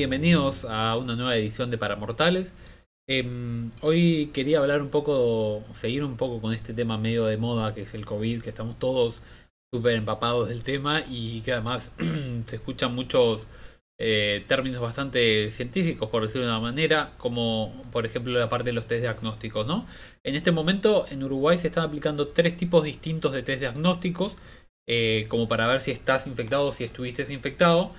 [0.00, 2.54] Bienvenidos a una nueva edición de Paramortales.
[3.06, 7.74] Em, hoy quería hablar un poco, seguir un poco con este tema medio de moda
[7.74, 9.20] que es el COVID, que estamos todos
[9.70, 11.92] súper empapados del tema y que además
[12.46, 13.46] se escuchan muchos
[13.98, 18.72] eh, términos bastante científicos, por decirlo de una manera, como por ejemplo la parte de
[18.72, 19.66] los test diagnósticos.
[19.66, 19.84] ¿no?
[20.24, 24.34] En este momento en Uruguay se están aplicando tres tipos distintos de test diagnósticos,
[24.88, 27.92] eh, como para ver si estás infectado o si estuviste infectado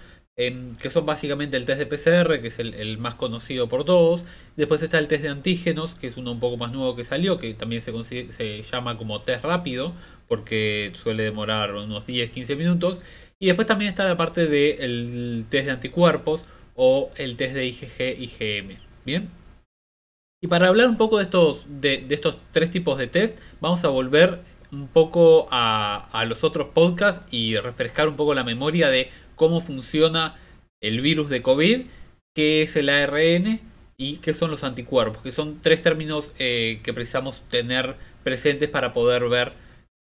[0.82, 4.24] que son básicamente el test de PCR, que es el, más conocido por todos.
[4.56, 7.38] Después está el test de antígenos, que es uno un poco más nuevo que salió,
[7.38, 9.94] que también se, llama como test rápido,
[10.28, 13.00] porque suele demorar unos 10-15 minutos.
[13.40, 18.78] Y después también está la parte del test de anticuerpos o el test de IgG-IgM.
[19.06, 19.30] Bien.
[20.44, 23.90] Y para hablar un poco de estos, de, estos tres tipos de test, vamos a
[23.90, 29.60] volver un poco a, los otros podcasts y refrescar un poco la memoria de cómo
[29.60, 30.36] funciona
[30.82, 31.82] el virus de COVID,
[32.36, 33.60] qué es el ARN
[33.98, 38.94] y qué son los anticuerpos, que son tres términos eh, que precisamos tener presentes para
[38.94, 39.54] poder ver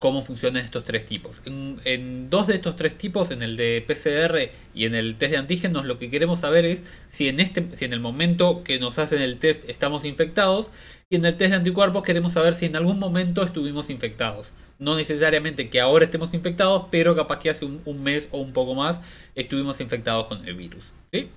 [0.01, 1.43] cómo funcionan estos tres tipos.
[1.45, 5.39] En, dos de estos tres tipos, en el de PCR y en el test de
[5.39, 8.99] antígenos, lo que queremos saber es si en, este, si en el momento que nos
[8.99, 10.71] hacen el test estamos infectados
[11.11, 14.97] y en el test de anticuerpos queremos saber si en algún momento estuvimos infectados no
[14.97, 19.01] necesariamente que ahora estemos infectados, pero capaz que hace un, mes o un poco más
[19.35, 20.93] estuvimos infectados con el virus.
[21.13, 21.29] ¿sí?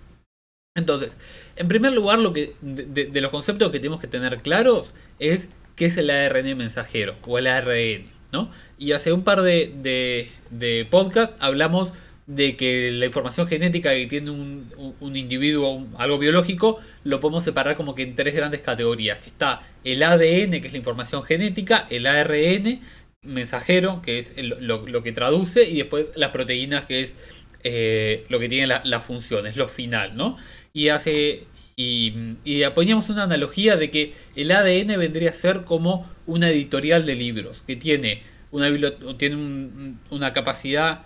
[0.76, 1.18] Entonces,
[1.56, 5.86] en primer lugar, lo que, de, los conceptos que tenemos que tener claros es qué
[5.86, 8.06] es el ARN mensajero o el ARN.
[8.32, 8.50] ¿no?
[8.78, 11.92] Y hace un par de, de podcasts hablamos
[12.28, 17.76] de que la información genética que tiene un, un individuo, algo biológico, lo podemos separar
[17.76, 19.18] como que en tres grandes categorías.
[19.18, 22.80] Que está el ADN, que es la información genética, el ARN,
[23.24, 27.16] mensajero, que es lo, que traduce, y después las proteínas, que es
[27.64, 30.38] eh, lo que tiene la, la, función, es lo final, ¿no?
[30.74, 31.46] Y hace.
[31.76, 37.06] Y, y poníamos una analogía de que el ADN vendría a ser como una editorial
[37.06, 38.22] de libros, que tiene
[38.52, 38.70] una,
[39.18, 41.02] tiene una capacidad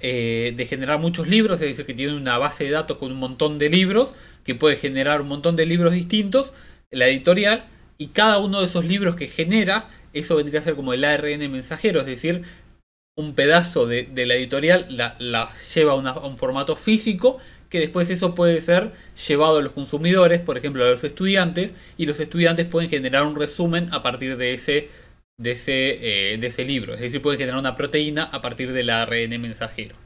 [0.00, 3.18] eh, de generar muchos libros, es decir, que tiene una base de datos con un
[3.18, 4.14] montón de libros,
[4.44, 6.52] que puede generar un montón de libros distintos,
[6.90, 7.66] la editorial,
[7.98, 11.50] y cada uno de esos libros que genera eso vendría a ser como el ARN
[11.50, 12.42] mensajero, es decir,
[13.16, 17.38] un pedazo de, la editorial la, lleva a, un formato físico
[17.68, 18.92] que después eso puede ser
[19.26, 23.36] llevado a los consumidores, por ejemplo a los estudiantes, y los estudiantes pueden generar un
[23.36, 24.88] resumen a partir de ese,
[25.38, 28.90] de ese, eh, de ese libro, es decir, pueden generar una proteína a partir del
[28.90, 29.96] ARN mensajero.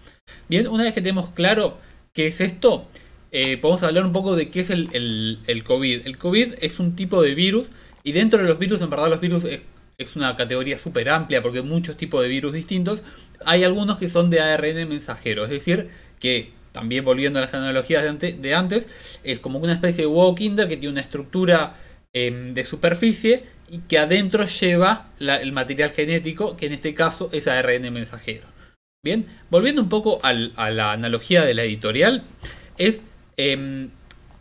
[0.49, 1.79] Bien, una vez que tenemos claro
[2.13, 2.87] qué es esto,
[3.31, 6.07] eh, podemos hablar un poco de qué es el, el, el, COVID.
[6.07, 7.69] El COVID es un tipo de virus
[8.05, 9.63] y dentro de los virus, en verdad los virus es
[10.03, 13.03] es una categoría súper amplia porque hay muchos tipos de virus distintos.
[13.45, 15.89] Hay algunos que son de ARN mensajero, es decir,
[16.19, 18.89] que también volviendo a las analogías de, antes,
[19.25, 21.75] es como una especie de huevo kinder que tiene una estructura
[22.13, 27.49] em, de superficie y que adentro lleva el material genético, que en este caso es
[27.49, 28.47] ARN mensajero.
[29.03, 32.23] Bien, volviendo un poco a la analogía de la editorial,
[32.77, 33.03] es
[33.39, 33.89] em,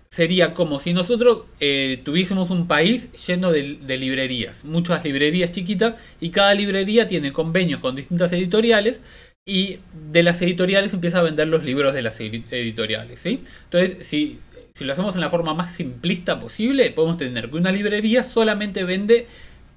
[0.09, 3.63] sería como si nosotros eh, tuviésemos un país lleno de,
[3.97, 8.99] librerías, muchas librerías chiquitas, y cada librería tiene convenios con distintas editoriales,
[9.47, 9.79] y
[10.11, 13.25] de las editoriales empieza a vender los libros de las editoriales.
[13.25, 14.39] Entonces, si,
[14.73, 18.83] si lo hacemos en la forma más simplista posible, podemos tener que una librería solamente
[18.83, 19.27] vende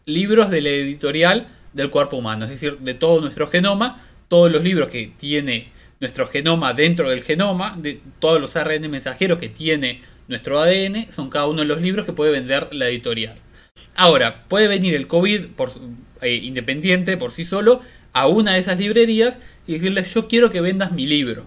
[0.07, 4.63] libros de la editorial del cuerpo humano, es decir, de todo nuestro genoma, todos los
[4.63, 10.03] libros que tiene nuestro genoma dentro del genoma, de todos los ARN mensajeros que tiene
[10.29, 13.37] nuestro ADN, son cada uno de los libros que puede vender la editorial.
[13.97, 15.47] Ahora, puede venir el COVID
[16.21, 17.81] eh, independiente por sí solo
[18.13, 21.47] a una de esas librerías y decirle yo quiero que vendas mi libro.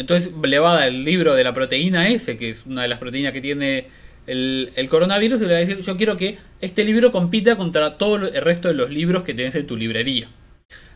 [0.00, 2.88] Entonces le va a dar el libro de la proteína S, que es una de
[2.88, 3.88] las proteínas que tiene
[4.26, 8.16] el, coronavirus, y le va a decir yo quiero que este libro compita contra todo
[8.16, 10.28] el resto de los libros que tenés en tu librería.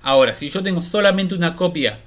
[0.00, 2.00] Ahora, si yo tengo solamente una copia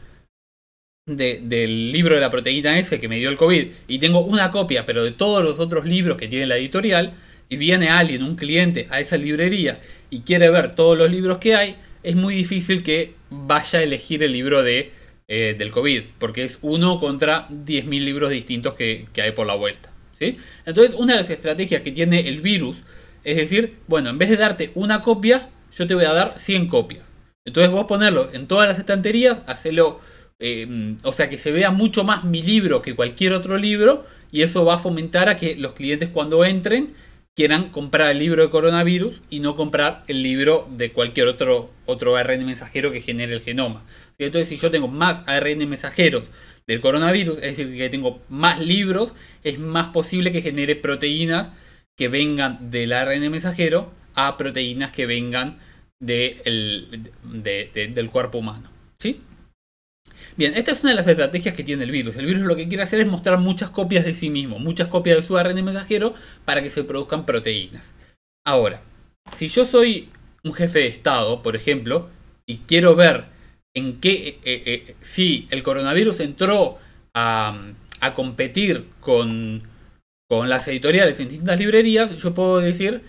[1.05, 4.83] del libro de la proteína S que me dio el COVID y tengo una copia,
[4.83, 7.13] pero de todos los otros libros que tiene la editorial,
[7.47, 9.79] y viene alguien, un cliente, a esa librería
[10.09, 14.23] y quiere ver todos los libros que hay, es muy difícil que vaya a elegir
[14.23, 14.96] el libro de,
[15.27, 19.91] eh, del COVID, porque es uno contra 10.000 libros distintos que, hay por la vuelta.
[20.11, 20.37] ¿sí?
[20.65, 22.77] Entonces, una de las estrategias que tiene el virus
[23.23, 26.67] es decir, bueno, en vez de darte una copia, yo te voy a dar 100
[26.67, 27.03] copias.
[27.43, 29.99] Entonces vos ponerlo en todas las estanterías, hacerlo
[30.39, 34.43] Em, o sea, que se vea mucho más mi libro que cualquier otro libro y
[34.43, 36.93] eso va a fomentar a que los clientes cuando entren
[37.37, 42.15] quieran comprar el libro de coronavirus y no comprar el libro de cualquier otro, otro
[42.15, 43.85] ARN mensajero que genere el genoma.
[44.17, 46.23] Entonces, si yo tengo más ARN mensajeros
[46.65, 49.13] del coronavirus, es decir, que tengo más libros,
[49.43, 51.51] es más posible que genere proteínas
[51.95, 55.59] que vengan del ARN mensajero a proteínas que vengan
[55.99, 56.33] del
[58.11, 58.71] cuerpo humano.
[58.97, 59.21] ¿Sí?
[60.37, 62.15] Bien, esta es una de las estrategias que tiene el virus.
[62.15, 65.17] El virus lo que quiere hacer es mostrar muchas copias de sí mismo, muchas copias
[65.17, 66.13] de su ARN mensajero
[66.45, 67.95] para que se produzcan proteínas.
[68.45, 68.83] Ahora,
[69.33, 70.09] si yo soy
[70.43, 72.09] un jefe de Estado, por ejemplo,
[72.45, 73.25] y quiero ver
[73.75, 76.77] en qué, eh, eh, eh, si el coronavirus entró
[77.15, 77.73] a,
[78.13, 79.63] competir con,
[80.29, 83.01] las editoriales en distintas librerías, yo puedo decir,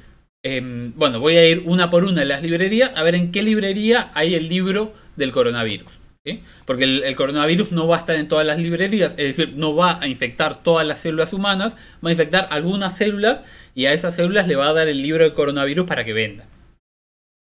[0.42, 3.42] em, bueno, voy a ir una por una en las librerías a ver en qué
[3.42, 5.97] librería hay el libro del coronavirus.
[6.64, 10.00] Porque el, coronavirus no va a estar en todas las librerías, es decir, no va
[10.00, 13.42] a infectar todas las células humanas, va a infectar algunas células
[13.74, 16.46] y a esas células le va a dar el libro de coronavirus para que venda.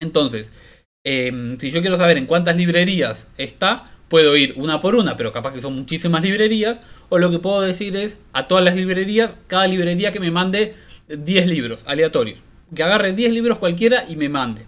[0.01, 0.51] Entonces,
[1.05, 5.31] em, si yo quiero saber en cuántas librerías está, puedo ir una por una, pero
[5.31, 9.35] capaz que son muchísimas librerías, o lo que puedo decir es a todas las librerías,
[9.47, 10.75] cada librería que me mande
[11.07, 12.39] 10 libros aleatorios,
[12.75, 14.65] que agarre 10 libros cualquiera y me mande.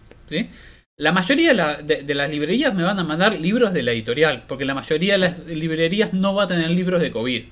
[0.98, 4.74] La mayoría de, las librerías me van a mandar libros de la editorial, porque la
[4.74, 7.44] mayoría de las librerías no va a tener libros de COVID.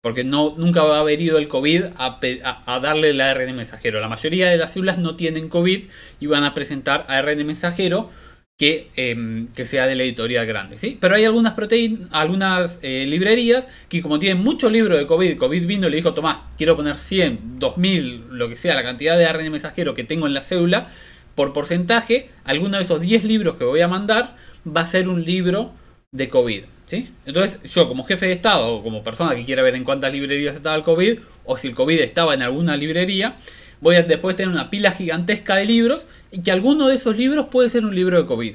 [0.00, 3.98] Porque no, nunca va a haber ido el COVID a, darle el ARN mensajero.
[3.98, 5.82] La mayoría de las células no tienen COVID
[6.20, 8.08] y van a presentar ARN mensajero
[8.56, 10.78] que, em, que sea de la editorial grande.
[10.78, 10.96] ¿sí?
[11.00, 15.66] Pero hay algunas proteínas, algunas eh, librerías que como tienen mucho libro de COVID, COVID
[15.66, 19.26] vino y le dijo, Tomás, quiero poner 100, 2000, lo que sea, la cantidad de
[19.26, 20.88] ARN mensajero que tengo en la célula,
[21.36, 24.34] por porcentaje, alguno de esos 10 libros que voy a mandar
[24.66, 25.72] va a ser un libro
[26.10, 26.64] de COVID.
[26.86, 27.12] ¿sí?
[27.26, 30.56] Entonces, yo como jefe de Estado o como persona que quiera ver en cuántas librerías
[30.56, 33.36] estaba el COVID, o si el COVID estaba en alguna librería,
[33.80, 37.46] voy a después tener una pila gigantesca de libros y que alguno de esos libros
[37.46, 38.54] puede ser un libro de COVID.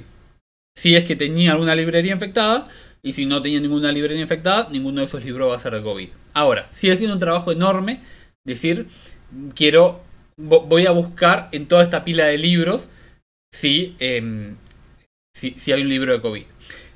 [0.76, 2.66] Si es que tenía alguna librería infectada,
[3.04, 5.82] y si no tenía ninguna librería infectada, ninguno de esos libros va a ser de
[5.82, 6.10] COVID.
[6.34, 8.02] Ahora, sigue siendo un trabajo enorme
[8.44, 8.88] decir,
[9.56, 10.02] quiero
[10.38, 12.90] voy a buscar en toda esta pila de libros
[13.52, 14.56] si, em,
[15.34, 16.44] si, hay un libro de COVID.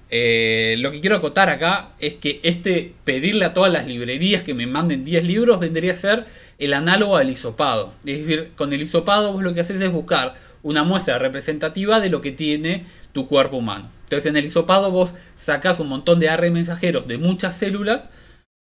[0.09, 4.53] Eh, lo que quiero acotar acá es que este pedirle a todas las librerías que
[4.53, 6.25] me manden 10 libros vendría a ser
[6.57, 7.93] el análogo al hisopado.
[8.05, 12.09] Es decir, con el hisopado vos lo que haces es buscar una muestra representativa de
[12.09, 13.89] lo que tiene tu cuerpo humano.
[14.03, 18.03] Entonces en el hisopado vos sacás un montón de ARN mensajeros de muchas células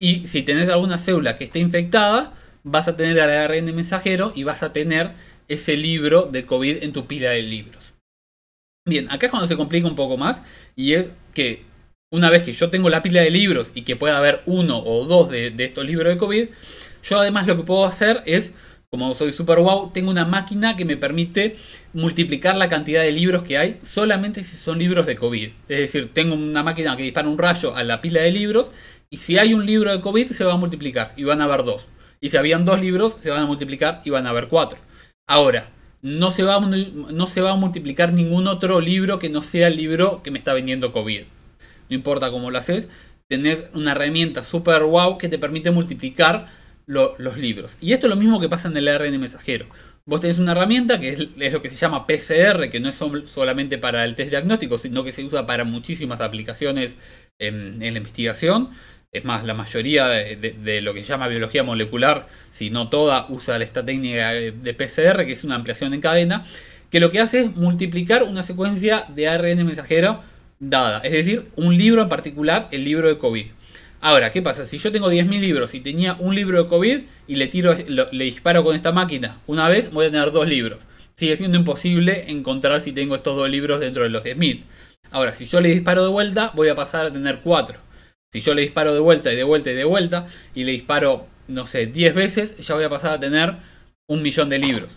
[0.01, 4.45] y si tenés alguna célula que esté infectada, vas a tener el ARN mensajero y
[4.45, 5.13] vas a tener
[5.49, 7.93] ese libro de COVID en tu pila de libros.
[8.87, 10.43] Bien, acá es cuando se complica un poco más
[10.75, 11.65] y es que
[12.11, 15.07] una vez que yo tengo la pila de libros y que pueda haber uno o
[15.07, 16.49] dos de, estos libros de COVID,
[17.03, 18.53] yo además lo que puedo hacer es,
[18.91, 21.57] como soy super wow, tengo una máquina que me permite
[21.95, 25.49] multiplicar la cantidad de libros que hay solamente si son libros de COVID.
[25.69, 28.73] Es decir, tengo una máquina que dispara un rayo a la pila de libros
[29.09, 31.65] y si hay un libro de COVID se va a multiplicar y van a haber
[31.65, 31.87] dos.
[32.23, 34.79] Y si habían dos libros, se van a multiplicar y van a haber cuatro.
[35.27, 35.69] Ahora,
[36.03, 39.67] no se, va a, no se va a multiplicar ningún otro libro que no sea
[39.67, 41.23] el libro que me está vendiendo COVID.
[41.91, 42.89] No importa cómo lo haces,
[43.29, 46.47] tenés una herramienta super wow que te permite multiplicar
[46.87, 47.77] los libros.
[47.81, 49.67] Y esto es lo mismo que pasa en el ARN mensajero.
[50.05, 53.79] Vos tenés una herramienta que es, lo que se llama PCR, que no es solamente
[53.79, 56.97] para el test diagnóstico, sino que se usa para muchísimas aplicaciones
[57.41, 58.71] en la investigación.
[59.13, 63.59] Es más, la mayoría de, lo que se llama biología molecular, si no toda, usa
[63.59, 66.47] esta técnica de PCR, que es una ampliación en cadena,
[66.89, 70.23] que lo que hace es multiplicar una secuencia de ARN mensajero
[70.61, 71.01] dada.
[71.01, 73.49] Es decir, un libro en particular, el libro de COVID.
[74.01, 74.65] Ahora, ¿qué pasa?
[74.65, 78.25] Si yo tengo 10.000 libros y tenía un libro de COVID y le, tiro, le
[78.25, 80.87] disparo con esta máquina una vez, voy a tener dos libros.
[81.17, 84.63] Sigue siendo imposible encontrar si tengo estos dos libros dentro de los 10.000.
[85.11, 87.92] Ahora, si yo le disparo de vuelta, voy a pasar a tener cuatro.
[88.33, 91.27] Si yo le disparo de vuelta y de vuelta y de vuelta y le disparo,
[91.49, 93.57] no sé, 10 veces, ya voy a pasar a tener
[94.07, 94.91] un millón de libros.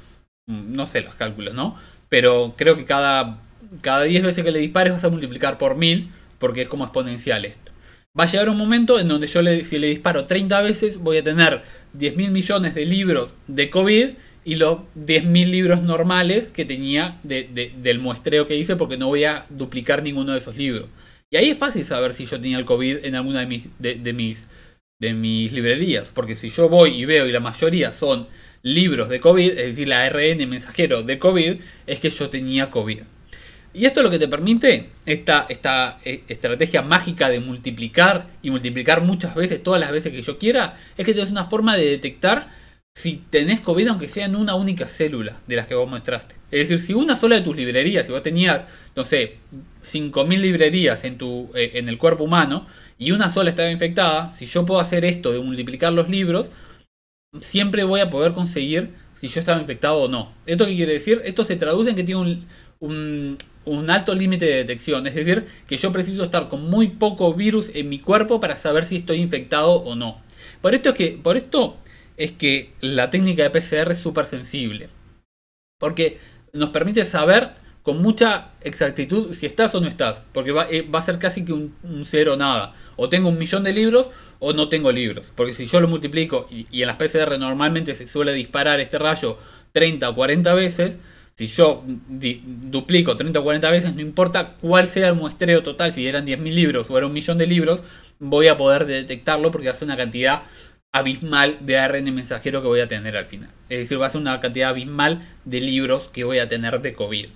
[0.48, 1.76] Mm, no sé los cálculos, ¿no?
[2.08, 3.42] Pero creo que cada,
[3.82, 7.44] cada 10 veces que le dispares vas a multiplicar por 1000 porque es como exponencial
[7.44, 7.74] esto.
[8.18, 11.18] Va a llegar un momento en donde yo le, si le disparo 30 veces voy
[11.18, 11.62] a tener
[11.98, 14.10] 10.000 millones de libros de COVID
[14.46, 19.46] y los 10.000 libros normales que tenía del muestreo que hice porque no voy a
[19.50, 20.88] duplicar ninguno de esos libros.
[21.36, 24.14] Y ahí es fácil saber si yo tenía el COVID en alguna de mis, de,
[24.14, 24.48] mis,
[25.02, 26.10] de mis librerías.
[26.14, 28.28] Porque si yo voy y veo y la mayoría son
[28.62, 31.56] libros de COVID, es decir, la ARN mensajero de COVID,
[31.88, 33.00] es que yo tenía COVID.
[33.74, 38.50] Y esto es lo que te permite, esta, esta eh, estrategia mágica de multiplicar y
[38.50, 41.84] multiplicar muchas veces, todas las veces que yo quiera, es que tienes una forma de
[41.84, 42.48] detectar
[42.96, 46.36] si tenés COVID aunque sea en una única célula de las que vos mostraste.
[46.50, 48.64] Es decir, si una sola de tus librerías, si vos tenías,
[48.96, 49.36] no sé,
[49.84, 52.66] 5.000 librerías en, tu, eh, en el cuerpo humano
[52.98, 56.52] y una sola estaba infectada, si yo puedo hacer esto de multiplicar los libros,
[57.42, 60.32] siempre voy a poder conseguir si yo estaba infectado o no.
[60.46, 61.22] ¿Esto qué quiere decir?
[61.26, 62.46] Esto se traduce en que tiene
[62.80, 65.06] un, un alto límite de detección.
[65.06, 68.86] Es decir, que yo preciso estar con muy poco virus en mi cuerpo para saber
[68.86, 70.22] si estoy infectado o no.
[70.62, 71.78] Por esto es que, por esto
[72.18, 74.90] es que la técnica de PCR es súper sensible.
[75.80, 76.20] Porque
[76.54, 77.52] nos permite saber
[77.84, 80.22] con mucha exactitud si estás o no estás.
[80.34, 82.74] Porque va, eh, a ser casi que un, cero nada.
[82.96, 85.32] O tengo un millón de libros o no tengo libros.
[85.36, 88.98] Porque si yo lo multiplico y, y en las PCR normalmente se suele disparar este
[88.98, 89.38] rayo
[89.74, 90.98] 30 o 40 veces.
[91.36, 96.08] Si yo duplico 30 o 40 veces, no importa cuál sea el muestreo total, si
[96.08, 97.84] eran 10.000 libros o era un millón de libros,
[98.20, 100.44] voy a poder detectarlo porque hace una cantidad
[100.96, 103.50] abismal de ARN mensajero que voy a tener al final.
[103.68, 106.94] Es decir, va a ser una cantidad abismal de libros que voy a tener de
[106.94, 107.28] COVID.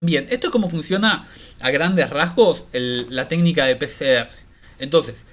[0.00, 1.26] Bien, esto es cómo funciona
[1.58, 4.30] a grandes rasgos la técnica de PCR.
[4.78, 5.26] Entonces,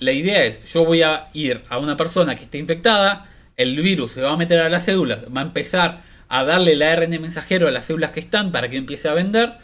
[0.00, 4.12] la idea es, yo voy a ir a una persona que esté infectada, el virus
[4.12, 7.68] se va a meter a las células, va a empezar a darle el ARN mensajero
[7.68, 9.54] a las células que están para que empiece a vender.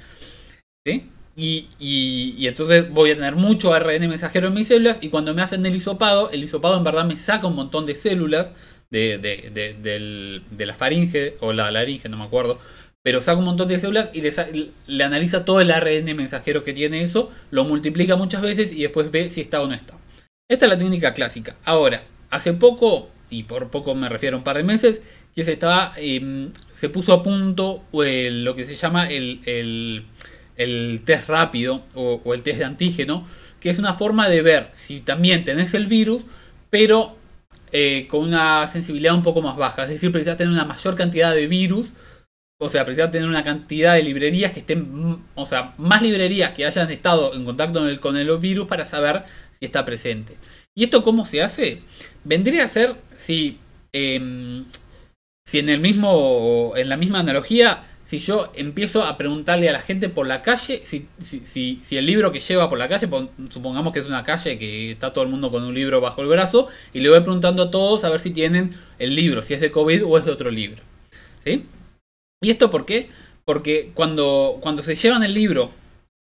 [0.87, 1.11] ¿sí?
[1.40, 5.64] Y, entonces voy a tener mucho ARN mensajero en mis células y cuando me hacen
[5.64, 8.50] el hisopado, el hisopado en verdad me saca un montón de células
[8.90, 12.59] de, la faringe o la laringe, no me acuerdo,
[13.04, 17.02] pero saca un montón de células y le, analiza todo el ARN mensajero que tiene
[17.02, 19.95] eso, lo multiplica muchas veces y después ve si está o no está.
[20.50, 21.54] Esta es la técnica clásica.
[21.64, 25.02] Ahora, hace poco, y por poco me refiero a un par de meses,
[25.37, 30.04] que se, estaba, em, se puso a punto eh, lo que se llama el
[31.04, 33.26] test rápido o, el test de antígeno,
[33.60, 36.22] que es una forma de ver si también tenés el virus,
[36.70, 37.16] pero
[37.72, 39.84] eh, con una sensibilidad un poco más baja.
[39.84, 41.92] Es decir, precisas tener una mayor cantidad de virus,
[42.60, 46.66] o sea, precisas tener una cantidad de librerías que estén, o sea, más librerías que
[46.66, 49.24] hayan estado en contacto con el, con el virus para saber
[49.58, 50.36] si está presente.
[50.74, 51.82] ¿Y esto cómo se hace?
[52.24, 53.58] Vendría a ser si,
[53.92, 54.64] em,
[55.46, 59.80] si en el mismo, en la misma analogía si yo empiezo a preguntarle a la
[59.80, 63.06] gente por la calle, si, si, si, el libro que lleva por la calle,
[63.50, 66.28] supongamos que es una calle que está todo el mundo con un libro bajo el
[66.28, 69.60] brazo, y le voy preguntando a todos a ver si tienen el libro, si es
[69.60, 70.82] de COVID o es de otro libro.
[71.38, 71.66] ¿Sí?
[72.40, 73.10] ¿Y esto por qué?
[73.44, 75.70] Porque cuando, cuando se llevan el libro,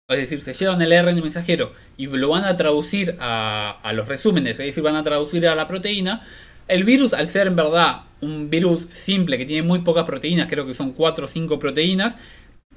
[0.08, 4.08] es decir, se llevan el RN mensajero y lo van a traducir a, a los
[4.08, 6.22] resúmenes, es decir, van a traducir a la proteína,
[6.66, 10.66] el virus, al ser en verdad un virus simple que tiene muy pocas proteínas, creo
[10.66, 12.16] que son 4 o 5 proteínas,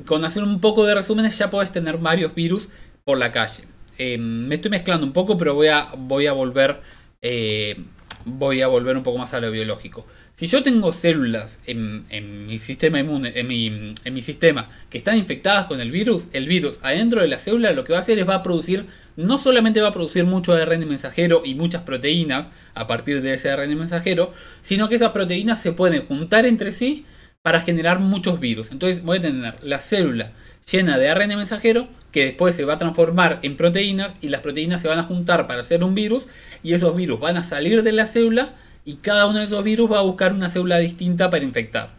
[0.05, 2.69] con hacer un poco de resúmenes ya puedes tener varios virus
[3.03, 3.63] por la calle.
[3.97, 6.81] Eh, me estoy mezclando un poco, pero voy a, voy a volver
[7.21, 7.83] eh,
[8.27, 10.05] voy a volver un poco más a lo biológico.
[10.33, 12.05] Si yo tengo células en,
[12.45, 13.67] mi sistema inmune, en mi,
[14.03, 17.71] en mi, sistema que están infectadas con el virus, el virus adentro de la célula
[17.71, 20.53] lo que va a hacer es va a producir, no solamente va a producir mucho
[20.53, 25.61] ARN mensajero y muchas proteínas a partir de ese ARN mensajero, sino que esas proteínas
[25.61, 27.05] se pueden juntar entre sí
[27.41, 28.71] para generar muchos virus.
[28.71, 30.33] Entonces voy a tener la célula
[30.69, 34.81] llena de ARN mensajero que después se va a transformar en proteínas y las proteínas
[34.81, 36.27] se van a juntar para hacer un virus
[36.63, 38.53] y esos virus van a salir de la célula
[38.85, 41.97] y cada uno de esos virus va a buscar una célula distinta para infectar.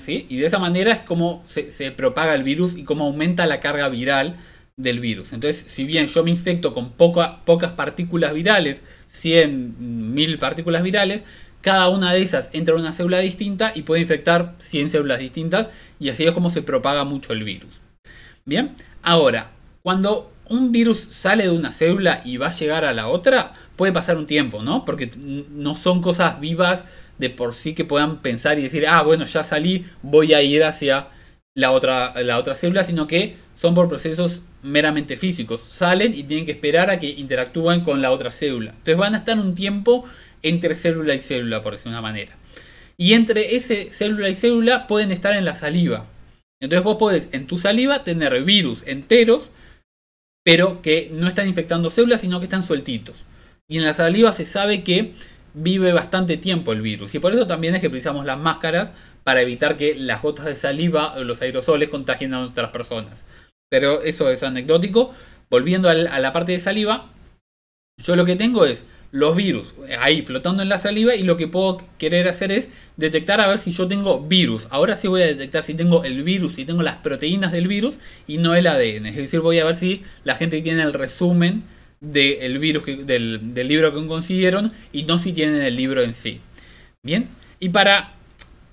[0.00, 0.24] ¿Sí?
[0.30, 3.88] Y de esa manera es como se, propaga el virus y cómo aumenta la carga
[3.90, 4.36] viral
[4.76, 5.34] del virus.
[5.34, 11.24] Entonces, si bien yo me infecto con pocas partículas virales, 100, 1000 partículas virales,
[11.60, 15.68] cada una de esas entra en una célula distinta y puede infectar 100 células distintas
[15.98, 17.80] y así es como se propaga mucho el virus.
[18.44, 18.76] Bien,
[19.06, 23.54] ahora, cuando un virus sale de una célula y va a llegar a la otra,
[23.76, 24.84] puede pasar un tiempo, ¿no?
[24.84, 26.84] Porque no son cosas vivas
[27.18, 30.64] de por sí que puedan pensar y decir, ah, bueno, ya salí, voy a ir
[30.64, 31.08] hacia
[31.54, 35.62] la otra, la otra célula, sino que son por procesos meramente físicos.
[35.62, 38.72] Salen y tienen que esperar a que interactúen con la otra célula.
[38.72, 40.04] Entonces van a estar un tiempo
[40.42, 42.32] entre célula y célula, por decir una manera.
[42.98, 46.06] Y entre ese célula y célula pueden estar en la saliva.
[46.60, 49.50] Entonces vos podés en tu saliva tener virus enteros,
[50.44, 53.24] pero que no están infectando células, sino que están sueltitos.
[53.68, 55.14] Y en la saliva se sabe que
[55.54, 57.14] vive bastante tiempo el virus.
[57.14, 58.92] Y por eso también es que precisamos las máscaras
[59.24, 63.24] para evitar que las gotas de saliva o los aerosoles contagien a otras personas.
[63.68, 65.12] Pero eso es anecdótico.
[65.50, 67.10] Volviendo a la parte de saliva,
[68.02, 71.48] yo lo que tengo es los virus ahí flotando en la saliva y lo que
[71.48, 74.66] puedo querer hacer es detectar a ver si yo tengo virus.
[74.70, 77.98] Ahora sí voy a detectar si tengo el virus, si tengo las proteínas del virus
[78.26, 79.06] y no el ADN.
[79.06, 81.64] Es decir, voy a ver si la gente tiene el resumen
[82.00, 86.40] del virus del, libro que consiguieron y no si tienen el libro en sí.
[87.02, 87.28] Bien,
[87.60, 88.14] Y para,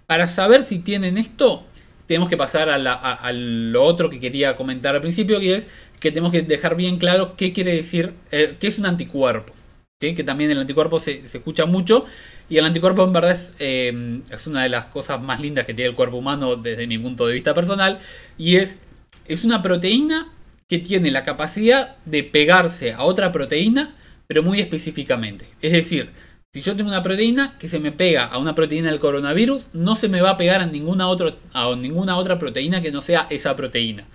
[0.07, 1.65] para saber si tienen esto,
[2.07, 5.67] tenemos que pasar a, lo otro que quería comentar al principio, que es
[5.99, 9.53] que tenemos que dejar bien claro qué quiere decir, eh, qué es un anticuerpo.
[9.99, 10.15] ¿Sí?
[10.15, 12.05] Que también el anticuerpo se, escucha mucho.
[12.49, 15.73] Y el anticuerpo en verdad es, eh, es, una de las cosas más lindas que
[15.73, 17.99] tiene el cuerpo humano desde mi punto de vista personal.
[18.37, 18.77] Y es,
[19.25, 20.31] es una proteína
[20.67, 23.95] que tiene la capacidad de pegarse a otra proteína,
[24.27, 25.45] pero muy específicamente.
[25.61, 26.09] Es decir,
[26.53, 29.95] si yo tengo una proteína que se me pega a una proteína del coronavirus, no
[29.95, 31.07] se me va a pegar a ninguna,
[31.53, 34.07] a ninguna otra proteína que no sea esa proteína.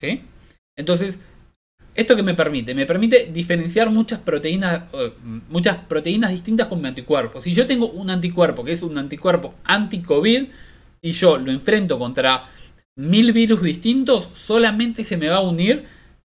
[0.00, 0.22] ¿Sí?
[0.76, 1.20] Entonces,
[1.94, 2.74] ¿esto que me permite?
[2.74, 4.84] Me permite diferenciar muchas proteínas,
[5.48, 7.42] muchas proteínas distintas con mi anticuerpo.
[7.42, 10.44] Si yo tengo un anticuerpo que es un anticuerpo anti-COVID
[11.02, 12.42] y yo lo enfrento contra
[12.96, 15.84] mil virus distintos, solamente se me va a unir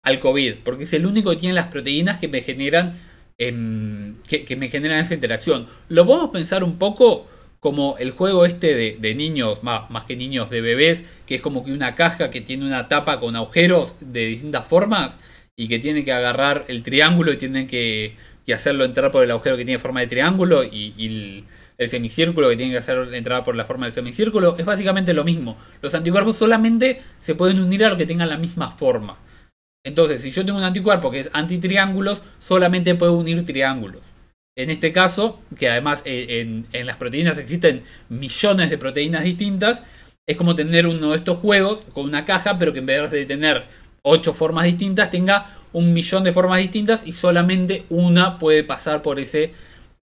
[0.03, 2.93] al COVID, porque es el único que tiene las proteínas que me generan
[3.37, 5.67] que, me generan esa interacción.
[5.89, 7.27] Lo podemos pensar un poco
[7.59, 11.63] como el juego este de, niños, más, más, que niños de bebés, que es como
[11.63, 15.17] que una caja que tiene una tapa con agujeros de distintas formas
[15.59, 18.15] y que tiene que agarrar el triángulo y tienen que,
[18.53, 20.93] hacerlo entrar por el agujero que tiene forma de triángulo y,
[21.77, 24.55] el, semicírculo que tiene que hacer entrar por la forma del semicírculo.
[24.57, 25.57] Es básicamente lo mismo.
[25.81, 29.19] Los anticuerpos solamente se pueden unir a lo que tengan la misma forma.
[29.83, 34.01] Entonces, si yo tengo un anticuerpo que es antitriángulos, solamente puedo unir triángulos.
[34.55, 39.83] En este caso, que además eh, en, las proteínas existen millones de proteínas distintas,
[40.27, 43.25] es como tener uno de estos juegos con una caja, pero que en vez de
[43.25, 43.65] tener
[44.07, 49.19] ocho formas distintas, tenga un millón de formas distintas y solamente una puede pasar por
[49.19, 49.53] ese,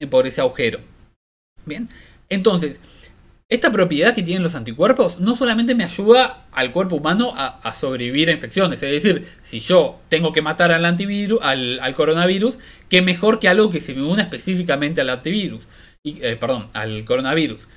[0.10, 0.80] por ese agujero.
[1.66, 1.88] Bien,
[2.30, 2.80] entonces,
[3.48, 8.30] esta propiedad que tienen los anticuerpos no solamente me ayuda al cuerpo humano a, sobrevivir
[8.30, 12.58] a infecciones, es decir, si yo tengo que matar al antivirus, al, coronavirus,
[12.90, 15.68] qué mejor que algo que se me una específicamente al antivirus,
[16.02, 17.68] y, eh, perdón, al coronavirus.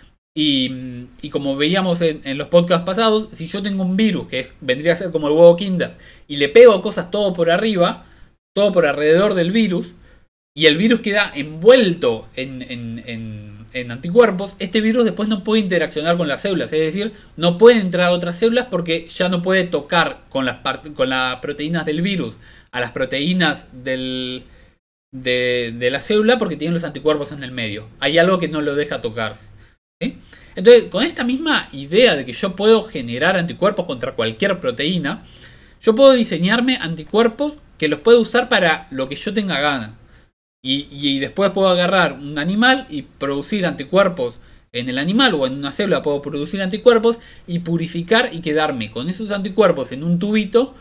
[0.40, 4.96] Y, como veíamos en, los podcasts pasados, si yo tengo un virus que vendría a
[4.96, 5.96] ser como el huevo Kinder
[6.28, 8.06] y le pego cosas todo por arriba,
[8.54, 9.94] todo por alrededor del virus,
[10.56, 16.42] y el virus queda envuelto en anticuerpos, este virus después no puede interaccionar con las
[16.42, 20.44] células, es decir, no puede entrar a otras células porque ya no puede tocar con
[20.44, 20.58] las,
[20.94, 22.38] con las proteínas del virus
[22.70, 24.44] a las proteínas del,
[25.12, 27.88] de, la célula porque tienen los anticuerpos en el medio.
[28.00, 29.50] Hay algo que no lo deja tocarse.
[30.58, 35.24] Entonces, con esta misma idea de que yo puedo generar anticuerpos contra cualquier proteína,
[35.80, 39.96] yo puedo diseñarme anticuerpos que los puedo usar para lo que yo tenga gana.
[40.60, 44.40] Y, después puedo agarrar un animal y producir anticuerpos
[44.72, 49.08] en el animal o en una célula puedo producir anticuerpos y purificar y quedarme con
[49.08, 50.74] esos anticuerpos en un tubito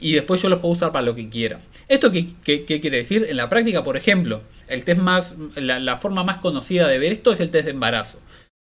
[0.00, 1.60] y después yo los puedo usar para lo que quiera.
[1.86, 3.26] ¿Esto qué, quiere decir?
[3.28, 7.30] En la práctica, por ejemplo, el test más, la, forma más conocida de ver esto
[7.30, 8.18] es el test de embarazo.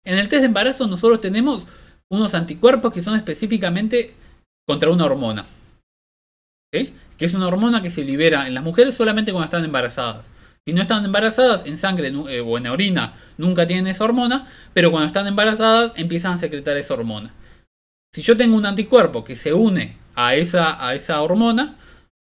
[0.05, 1.67] En el test de embarazo nosotros tenemos
[2.11, 4.15] unos anticuerpos que son específicamente
[4.67, 5.47] contra una hormona
[6.71, 10.31] que es una hormona que se libera en las mujeres solamente cuando están embarazadas.
[10.67, 14.91] Si no están embarazadas, en sangre eh, o en orina nunca tienen esa hormona, pero
[14.91, 17.33] cuando están embarazadas empiezan a secretar esa hormona.
[18.15, 21.77] Si yo tengo un anticuerpo que se une a esa, a esa hormona,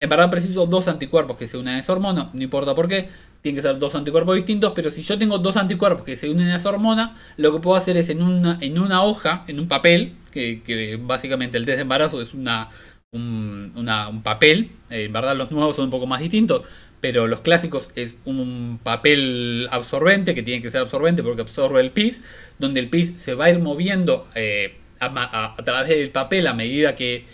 [0.01, 3.09] en verdad preciso dos anticuerpos que se unen a esa hormona, no importa por qué,
[3.43, 6.49] tienen que ser dos anticuerpos distintos, pero si yo tengo dos anticuerpos que se unen
[6.49, 9.69] a esa hormona, lo que puedo hacer es en una, en una hoja, en un
[9.69, 12.71] papel, que, básicamente el test de embarazo es una
[13.13, 14.71] un, papel.
[14.91, 16.63] Eh, en verdad los nuevos son un poco más distintos,
[17.01, 21.91] pero los clásicos es un papel absorbente, que tiene que ser absorbente porque absorbe el
[21.91, 22.23] pis,
[22.59, 26.95] donde el pis se va a ir moviendo eh, a, través del papel a medida
[26.95, 27.25] que,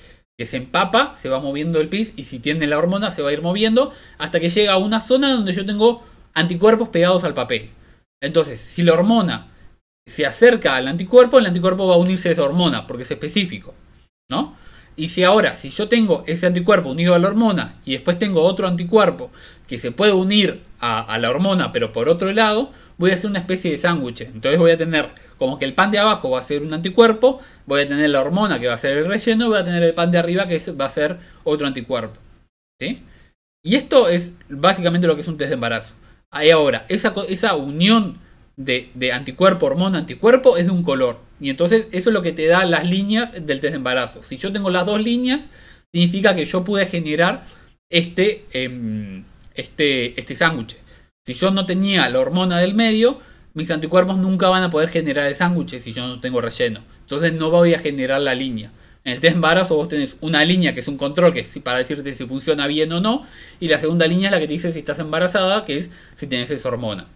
[0.44, 3.32] se empapa, se va moviendo el pis y si tiene la hormona se va a
[3.32, 7.70] ir moviendo hasta que llega a una zona donde yo tengo anticuerpos pegados al papel.
[8.20, 9.48] Entonces, si la hormona
[10.06, 13.74] se acerca al anticuerpo, el anticuerpo va a unirse a esa hormona porque es específico,
[14.30, 14.54] ¿no?
[14.96, 18.42] Y si ahora, si yo tengo ese anticuerpo unido a la hormona y después tengo
[18.42, 19.30] otro anticuerpo
[19.66, 23.40] que se puede unir a, la hormona pero por otro lado, voy a hacer una
[23.40, 24.22] especie de sándwich.
[24.22, 27.40] Entonces voy a tener como que el pan de abajo va a ser un anticuerpo,
[27.66, 29.94] voy a tener la hormona que va a ser el relleno, voy a tener el
[29.94, 32.18] pan de arriba que va a ser otro anticuerpo.
[32.80, 33.02] ¿Sí?
[33.64, 35.94] Y esto es básicamente lo que es un test de embarazo.
[36.30, 38.18] Ahí ahora, esa, esa unión
[38.56, 41.20] de, anticuerpo, hormona, anticuerpo es de un color.
[41.40, 44.22] Y entonces eso es lo que te da las líneas del test de embarazo.
[44.22, 45.46] Si yo tengo las dos líneas,
[45.92, 47.44] significa que yo pude generar
[47.90, 50.76] este, em, este, este sándwich.
[51.26, 53.20] Si yo no tenía la hormona del medio,
[53.56, 56.80] mis anticuerpos nunca van a poder generar el sándwich si yo no tengo relleno.
[57.00, 58.70] Entonces no voy a generar la línea.
[59.02, 61.78] En el test embarazo vos tenés una línea que es un control que es para
[61.78, 63.26] decirte si funciona bien o no.
[63.58, 66.28] Y la segunda línea es la que te dice si estás embarazada, que es si
[66.28, 67.08] tienes esa hormona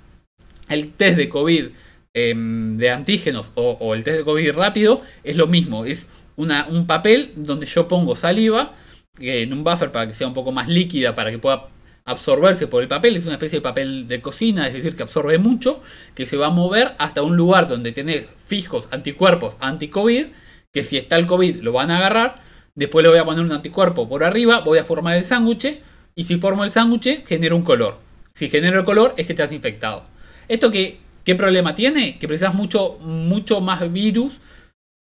[0.71, 1.67] el test de COVID
[2.15, 5.85] em, de antígenos o, el test de COVID rápido, es lo mismo.
[5.85, 8.73] Es un papel donde yo pongo saliva
[9.19, 11.69] en un buffer para que sea un poco más líquida, para que pueda
[12.11, 13.17] absorberse por el papel.
[13.17, 15.83] Es una especie de papel de cocina, es decir, que absorbe mucho,
[16.15, 20.27] que se va a mover hasta un lugar donde tenés fijos anticuerpos anti-COVID,
[20.73, 22.43] que si está el COVID lo van a agarrar.
[22.75, 25.81] Después le voy a poner un anticuerpo por arriba, voy a formar el sándwich
[26.15, 27.99] y si formo el sándwich genera un color.
[28.33, 30.05] Si genera el color es que estás infectado.
[30.49, 32.19] ¿Esto qué, qué problema tiene?
[32.19, 34.41] Que precisas mucho, mucho más virus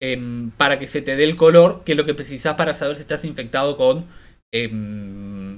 [0.01, 3.03] em, para que se te dé el color que lo que precisas para saber si
[3.03, 4.07] estás infectado con...
[4.55, 5.52] Em,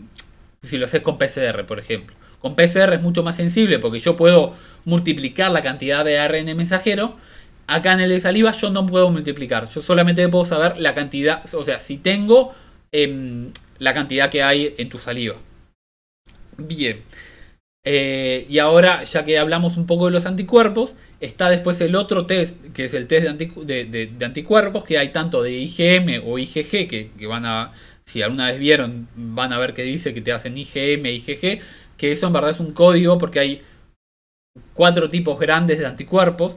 [0.64, 2.16] si lo haces con PCR, por ejemplo.
[2.40, 7.16] Con PCR es mucho más sensible porque yo puedo multiplicar la cantidad de ARN mensajero.
[7.66, 9.68] Acá en el de saliva yo no puedo multiplicar.
[9.68, 12.54] Yo solamente puedo saber la cantidad, o sea, si tengo
[12.92, 15.36] em, la cantidad que hay en tu saliva.
[16.58, 17.02] Bien.
[17.86, 22.26] Eh, y ahora, ya que hablamos un poco de los anticuerpos, está después el otro
[22.26, 27.26] test, que es el test de, anticuerpos, que hay tanto de IgM o IgG, que,
[27.26, 27.72] van a,
[28.06, 31.60] si alguna vez vieron, van a ver que dice que te hacen IgM, IgG,
[31.96, 33.62] que eso en verdad es un código porque hay
[34.74, 36.56] cuatro tipos grandes de anticuerpos.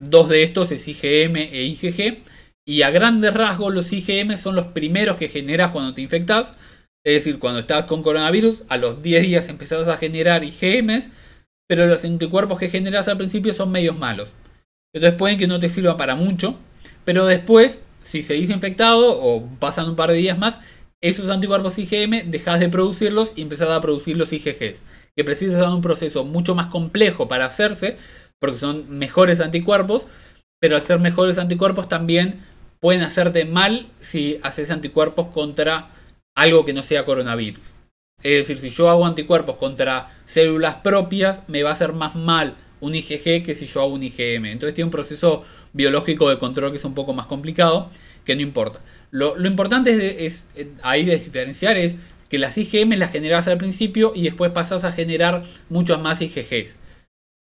[0.00, 2.22] Dos de estos es IgM e IgG.
[2.66, 6.54] Y a grandes rasgos los IgM son los primeros que generas cuando te infectas.
[7.04, 11.08] Es decir, cuando estás con coronavirus, a los 10 días empezás a generar IgMs,
[11.68, 14.30] pero los anticuerpos que generas al principio son medios malos.
[14.94, 16.56] Entonces pueden que no te sirvan para mucho,
[17.04, 20.60] pero después, si seguís infectado o pasan un par de días más,
[21.00, 24.82] esos anticuerpos IgM dejas de producirlos y empezás a producir los IgGs,
[25.16, 27.96] que precisan un proceso mucho más complejo para hacerse,
[28.38, 30.06] porque son mejores anticuerpos,
[30.60, 32.40] pero al ser mejores anticuerpos también
[32.80, 35.90] pueden hacerte mal si haces anticuerpos contra
[36.36, 37.62] algo que no sea coronavirus.
[38.22, 42.56] Es decir, si yo hago anticuerpos contra células propias, me va a hacer más mal
[42.80, 44.46] un IgG que si yo hago un IgM.
[44.46, 47.90] Entonces tiene un proceso biológico de control que es un poco más complicado,
[48.24, 48.80] que no importa.
[49.10, 50.44] Lo, importante es,
[50.82, 51.96] ahí de diferenciar es
[52.28, 56.78] que las IgM las generas al principio y después pasas a generar muchos más IgGs.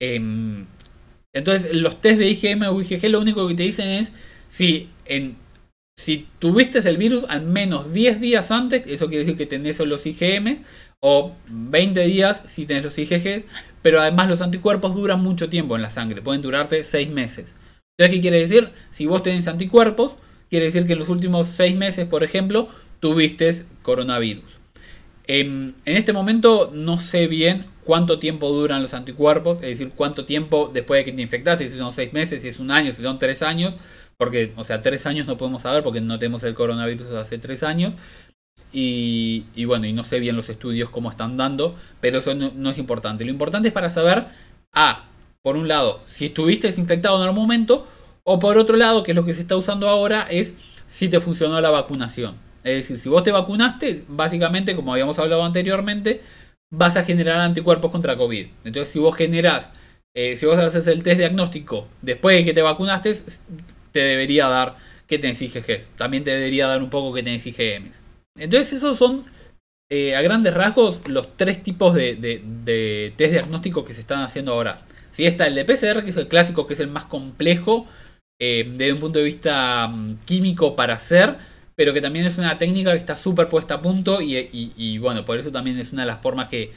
[0.01, 0.67] Em,
[1.35, 4.13] entonces los test de IgM o IgG lo único que te dicen es
[4.49, 5.37] si en
[5.97, 10.07] si tuviste el virus al menos 10 días antes, eso quiere decir que tenés los
[10.07, 10.63] IgM,
[11.01, 13.45] o 20 días si tenés los IgG,
[13.83, 17.55] pero además los anticuerpos duran mucho tiempo en la sangre, pueden durarte 6 meses.
[17.97, 18.71] Entonces, ¿qué quiere decir?
[18.91, 20.17] Si vos tenés anticuerpos,
[20.51, 22.69] quiere decir que en los últimos 6 meses, por ejemplo,
[23.01, 24.59] tuviste coronavirus.
[25.27, 30.25] En, en este momento no sé bien cuánto tiempo duran los anticuerpos, es decir, cuánto
[30.25, 33.03] tiempo después de que te infectaste, si son 6 meses, si es un año, si
[33.03, 33.75] son 3 años
[34.23, 37.65] porque, o sea, tres años no podemos saber porque no tenemos el coronavirus hace tres
[37.65, 37.95] años.
[38.73, 42.79] Y, bueno, y no sé bien los estudios cómo están dando, pero eso no, es
[42.79, 43.25] importante.
[43.25, 44.27] Lo importante es para saber,
[44.73, 45.09] A,
[45.43, 47.87] por un lado, si estuviste desinfectado en algún momento,
[48.25, 50.55] o por otro lado, que es lo que se está usando ahora, es
[50.87, 52.37] si te funcionó la vacunación.
[52.65, 56.23] Es decir, si vos te vacunaste, básicamente, como habíamos hablado anteriormente,
[56.71, 58.47] vas a generar anticuerpos contra COVID.
[58.65, 59.71] Entonces, si vos generás,
[60.15, 63.13] eh, si vos haces el test diagnóstico después de que te vacunaste,
[63.91, 64.77] te debería dar
[65.07, 65.89] que tenés IgGs.
[65.97, 68.03] También te debería dar un poco que tenés IgMs.
[68.39, 69.25] Entonces esos son
[69.91, 74.81] eh, a grandes rasgos los tres tipos de, test diagnósticos que se están haciendo ahora.
[75.13, 77.87] Si está el de PCR, que es el clásico, que es el más complejo
[78.41, 81.37] eh, desde un punto de vista mm, químico para hacer,
[81.77, 85.39] pero que también es una técnica que está súper puesta a punto y, bueno, por
[85.39, 86.73] eso también es una de las formas que,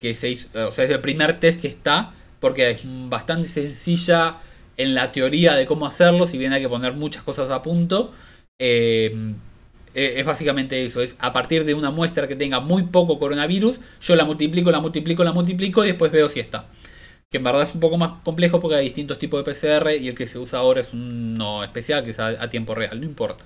[0.00, 4.38] que se hizo, o sea, es el primer test que está, porque es bastante sencilla
[4.76, 8.12] en la teoría de cómo hacerlo, si bien hay que poner muchas cosas a punto,
[8.58, 9.34] eh,
[9.94, 13.80] eh, es básicamente eso, es a partir de una muestra que tenga muy poco coronavirus,
[14.00, 16.66] yo la multiplico, la multiplico, la multiplico y después veo si está.
[17.34, 20.06] Que en verdad es un poco más complejo porque hay distintos tipos de PCR y
[20.06, 23.44] el que se usa ahora es uno especial que es a, tiempo real, no importa.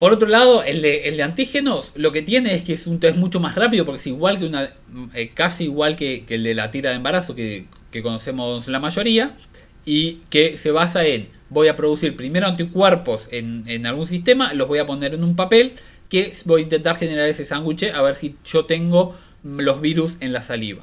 [0.00, 3.38] Por otro lado, el de, antígenos lo que tiene es que es un test mucho
[3.38, 4.70] más rápido porque es igual que una,
[5.14, 7.68] eh, casi igual que, el de la tira de embarazo que
[8.02, 9.36] conocemos la mayoría
[9.84, 14.80] y que se basa en voy a producir primero anticuerpos en, algún sistema, los voy
[14.80, 15.74] a poner en un papel
[16.10, 20.32] que voy a intentar generar ese sándwich a ver si yo tengo los virus en
[20.32, 20.82] la saliva.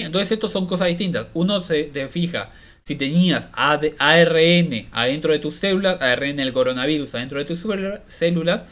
[0.00, 1.28] Entonces estos son cosas distintas.
[1.34, 2.50] Uno se te fija
[2.84, 7.64] si tenías ARN adentro de tus células, ARN del coronavirus adentro de tus
[8.06, 8.64] células,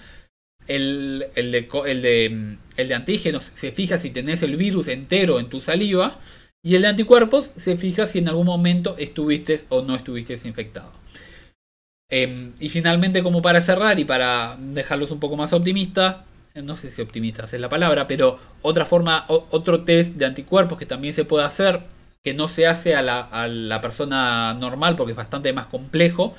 [0.66, 6.20] el, de, antígenos se fija si tenés el virus entero en tu saliva
[6.62, 10.92] y el de anticuerpos se fija si en algún momento estuviste o no estuviste infectado.
[12.12, 16.16] Em, y finalmente, como para cerrar y para dejarlos un poco más optimistas,
[16.54, 20.86] no sé si optimistas es la palabra, pero otra forma, otro test de anticuerpos que
[20.86, 21.82] también se puede hacer,
[22.22, 26.34] que no se hace a la, a la persona normal porque es bastante más complejo,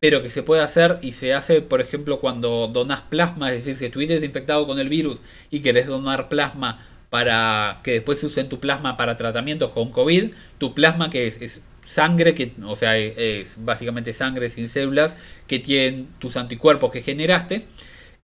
[0.00, 3.76] pero que se puede hacer y se hace, por ejemplo, cuando donas plasma, es decir,
[3.76, 6.78] si estuviste infectado con el virus y querés donar plasma
[7.10, 11.26] para que después se use en tu plasma para tratamientos con COVID, tu plasma que
[11.26, 16.90] es, es sangre, que, o sea, es básicamente sangre sin células que tienen tus anticuerpos
[16.92, 17.66] que generaste.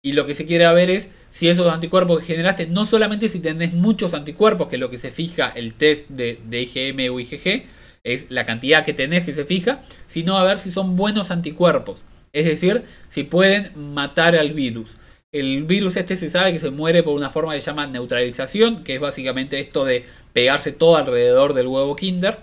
[0.04, 3.40] Y lo que se quiere ver es si esos anticuerpos que generaste, no solamente si
[3.40, 7.64] tenés muchos anticuerpos, que es lo que se fija el test de, IgM o IgG,
[8.04, 12.02] es la cantidad que tenés que se fija, sino a ver si son buenos anticuerpos.
[12.34, 14.90] Es decir, si pueden matar al virus.
[15.32, 18.84] El virus este se sabe que se muere por una forma que se llama neutralización,
[18.84, 22.40] que es básicamente esto de pegarse todo alrededor del huevo Kinder.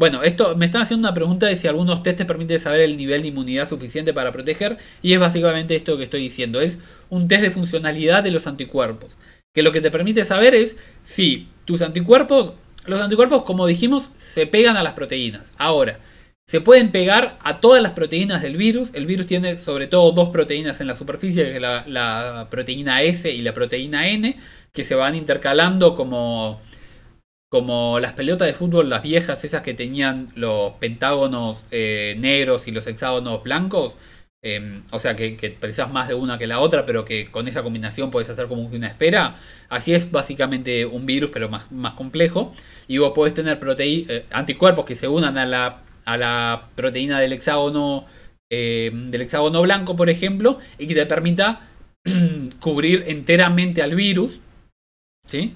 [0.00, 2.96] Bueno, esto me están haciendo una pregunta de si algunos test te permiten saber el
[2.96, 6.78] nivel de inmunidad suficiente para proteger, y es básicamente esto que estoy diciendo, es
[7.10, 9.10] un test de funcionalidad de los anticuerpos,
[9.52, 12.54] que lo que te permite saber es si tus anticuerpos,
[12.86, 15.52] los anticuerpos como dijimos, se pegan a las proteínas.
[15.58, 16.00] Ahora,
[16.46, 18.88] se pueden pegar a todas las proteínas del virus.
[18.94, 23.02] El virus tiene sobre todo dos proteínas en la superficie, que es la, la, proteína
[23.02, 24.34] S y la proteína N,
[24.72, 26.58] que se van intercalando como,
[27.50, 32.70] como las pelotas de fútbol, las viejas, esas que tenían los pentágonos eh, negros y
[32.72, 33.96] los hexágonos blancos.
[34.42, 37.46] Eh, o sea que, que precisas más de una que la otra, pero que con
[37.46, 39.34] esa combinación puedes hacer como una esfera.
[39.68, 42.54] Así es básicamente un virus, pero más, más complejo.
[42.88, 47.32] Y vos podés tener eh, anticuerpos que se unan a la a la proteína del
[47.32, 48.06] hexágono,
[48.50, 51.60] eh, del hexágono blanco, por ejemplo, y que te permita
[52.60, 54.40] cubrir enteramente al virus.
[55.26, 55.54] ¿sí?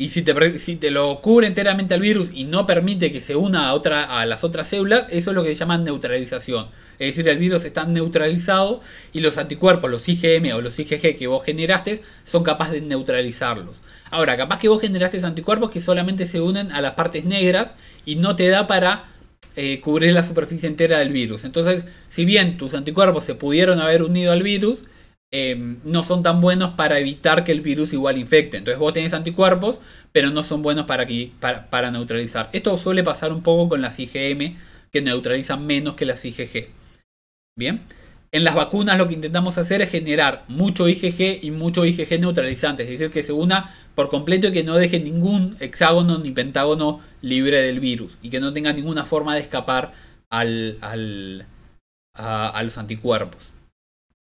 [0.00, 3.74] Y si te, lo cubre enteramente al virus y no permite que se una a,
[3.74, 6.68] otra, a las otras células, eso es lo que se llama neutralización.
[7.00, 8.80] Es decir, el virus está neutralizado
[9.12, 13.74] y los anticuerpos, los IgM o los IgG que vos generaste, son capaces de neutralizarlos.
[14.12, 17.72] Ahora, capaz que vos generaste anticuerpos que solamente se unen a las partes negras
[18.04, 19.06] y no te da para
[19.56, 21.42] eh, cubrir la superficie entera del virus.
[21.42, 24.78] Entonces, si bien tus anticuerpos se pudieron haber unido al virus,
[25.30, 28.56] em, no son tan buenos para evitar que el virus igual infecte.
[28.58, 29.80] Entonces vos tenés anticuerpos,
[30.12, 31.06] pero no son buenos para,
[31.70, 32.50] para, neutralizar.
[32.52, 34.56] Esto suele pasar un poco con las IgM,
[34.90, 36.68] que neutralizan menos que las IgG.
[37.56, 37.82] Bien.
[38.30, 42.82] En las vacunas lo que intentamos hacer es generar mucho IgG y mucho IgG neutralizante,
[42.82, 47.00] es decir, que se una por completo y que no deje ningún hexágono ni pentágono
[47.22, 49.94] libre del virus y que no tenga ninguna forma de escapar
[50.28, 51.46] al, al,
[52.14, 53.50] a, los anticuerpos.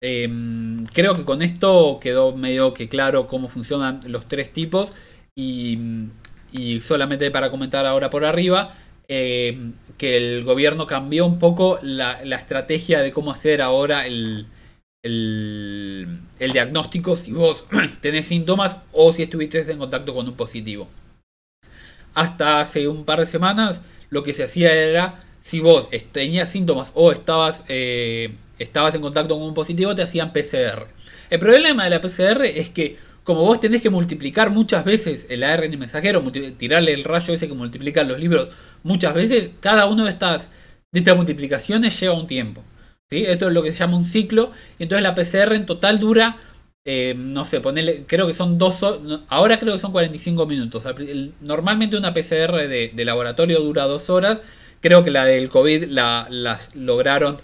[0.01, 4.93] Em, creo que con esto quedó medio que claro cómo funcionan los tres tipos
[5.36, 5.79] y,
[6.51, 8.75] y solamente para comentar ahora por arriba,
[9.10, 14.47] eh, que el gobierno cambió un poco la, estrategia de cómo hacer ahora el,
[15.01, 17.65] el, diagnóstico si vos
[18.01, 20.89] tenés síntomas o si estuviste en contacto con un positivo.
[22.13, 26.91] Hasta hace un par de semanas lo que se hacía era si vos tenías síntomas
[26.93, 30.88] o estabas, eh, estabas en contacto con un positivo te hacían PCR.
[31.30, 35.43] El problema de la PCR es que como vos tenés que multiplicar muchas veces el
[35.43, 36.24] ARN mensajero,
[36.58, 38.50] tirarle el rayo ese que multiplica los libros
[38.84, 40.50] muchas veces, cada una de estas,
[40.93, 42.63] de estas multiplicaciones lleva un tiempo.
[43.10, 43.26] ¿sí?
[43.28, 44.52] Esto es lo que se llama un ciclo.
[44.80, 46.38] Y entonces la PCR en total dura,
[46.86, 48.80] eh, no sé, ponele, creo que son dos
[49.28, 50.86] ahora creo que son 45 minutos.
[51.41, 54.39] Normalmente una PCR de, de laboratorio dura dos horas.
[54.80, 57.36] Creo que la del COVID la, las lograron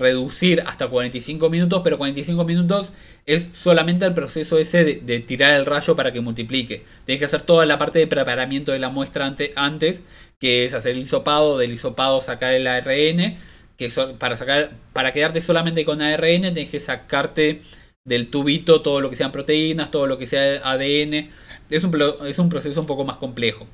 [0.00, 2.92] reducir hasta 45 minutos, pero 45 minutos
[3.26, 6.84] es solamente el proceso ese de, tirar el rayo para que multiplique.
[7.04, 10.02] Tienes que hacer toda la parte de preparamiento de la muestra antes,
[10.40, 13.38] que es hacer el hisopado, del hisopado sacar el ARN,
[13.76, 17.62] que para sacar para quedarte solamente con ARN tienes que sacarte
[18.04, 21.30] del tubito todo lo que sean proteínas, todo lo que sea ADN.
[21.70, 23.66] Es un, es un proceso un poco más complejo.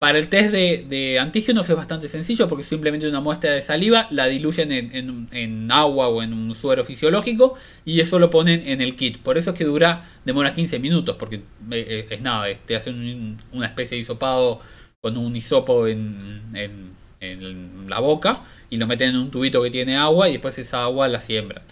[0.00, 4.28] Para el test de, antígenos es bastante sencillo porque simplemente una muestra de saliva la
[4.28, 9.18] diluyen en, agua o en un suero fisiológico y eso lo ponen en el kit.
[9.18, 13.36] Por eso es que dura, demora 15 minutos porque eh, eh, es, nada, te hacen
[13.52, 14.60] una especie de hisopado
[15.02, 16.16] con un hisopo en,
[17.86, 21.08] la boca y lo meten en un tubito que tiene agua y después esa agua
[21.08, 21.62] la siembran.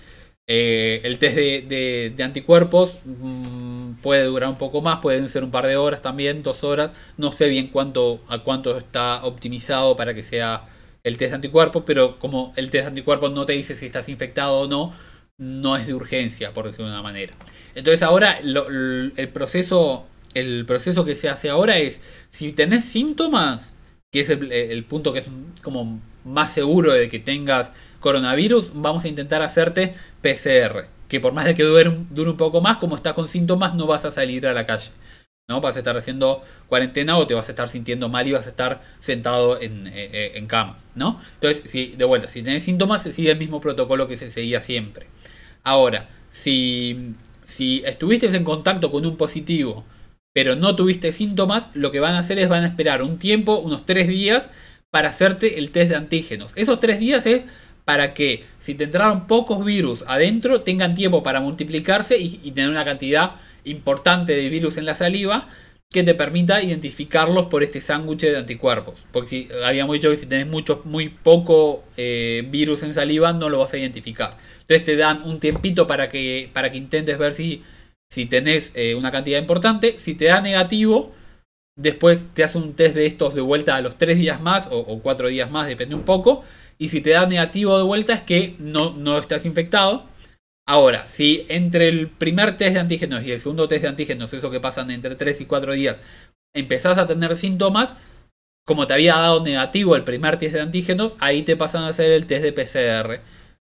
[0.50, 5.66] Eh, el test de, anticuerpos mm, puede durar un poco más, pueden ser un par
[5.66, 6.92] de horas también, dos horas.
[7.18, 10.66] No sé bien cuánto, a cuánto está optimizado para que sea
[11.04, 14.08] el test de anticuerpos, pero como el test de anticuerpos no te dice si estás
[14.08, 14.94] infectado o no,
[15.36, 17.34] no es de urgencia, por decirlo de una manera.
[17.74, 23.74] Entonces ahora el, proceso, el proceso que se hace ahora es, si tenés síntomas,
[24.10, 25.26] que es el punto que es
[25.62, 30.86] como más seguro de que tengas coronavirus, vamos a intentar hacerte PCR.
[31.08, 34.04] Que por más de que dure, un poco más, como estás con síntomas, no vas
[34.04, 34.90] a salir a la calle.
[35.48, 35.62] ¿no?
[35.62, 38.50] Vas a estar haciendo cuarentena o te vas a estar sintiendo mal y vas a
[38.50, 41.18] estar sentado en, eh, eh, en cama, ¿no?
[41.34, 45.06] Entonces, si, de vuelta, si tenés síntomas, sigue el mismo protocolo que se seguía siempre.
[45.64, 49.86] Ahora, si, si estuviste en contacto con un positivo,
[50.34, 53.58] pero no tuviste síntomas, lo que van a hacer es van a esperar un tiempo,
[53.58, 54.50] unos tres días,
[54.90, 56.52] para hacerte el test de antígenos.
[56.56, 57.44] Esos tres días es
[57.88, 62.84] para que si te entraron pocos virus adentro, tengan tiempo para multiplicarse y, tener una
[62.84, 65.48] cantidad importante de virus en la saliva
[65.90, 69.06] que te permita identificarlos por este sándwich de anticuerpos.
[69.10, 73.48] Porque si habíamos dicho que si tenés mucho, muy poco eh, virus en saliva, no
[73.48, 74.36] lo vas a identificar.
[74.60, 77.62] Entonces te dan un tiempito para que, para que intentes ver si,
[78.10, 79.98] si tenés eh, una cantidad importante.
[79.98, 81.14] Si te da negativo,
[81.74, 84.76] después te hace un test de estos de vuelta a los 3 días más o,
[84.78, 86.44] o 4 días más, depende un poco.
[86.78, 90.06] Y si te da negativo de vuelta es que no, no estás infectado.
[90.66, 94.50] Ahora, si entre el primer test de antígenos y el segundo test de antígenos, eso
[94.50, 95.98] que pasan entre 3 y 4 días,
[96.54, 97.94] empezás a tener síntomas,
[98.66, 102.10] como te había dado negativo el primer test de antígenos, ahí te pasan a hacer
[102.12, 103.20] el test de PCR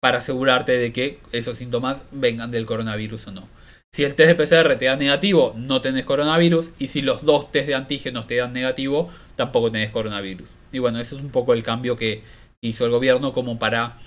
[0.01, 3.47] para asegurarte de que esos síntomas vengan del coronavirus o no.
[3.91, 6.71] Si el test de PCR te da negativo, no tenés coronavirus.
[6.77, 10.47] Y si los dos test de antígenos te dan negativo, tampoco tenés coronavirus.
[10.71, 12.21] Y bueno, ese es un poco el cambio que,
[12.61, 13.97] hizo el gobierno como para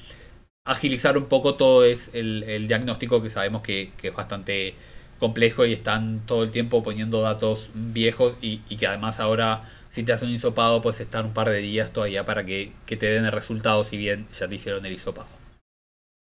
[0.64, 4.74] agilizar un poco todo es el, diagnóstico que sabemos que, es bastante
[5.18, 10.12] complejo y están todo el tiempo poniendo datos viejos y, que además ahora si te
[10.12, 13.32] hacen un hisopado puedes estar un par de días todavía para que, te den el
[13.32, 15.28] resultado si bien ya te hicieron el hisopado.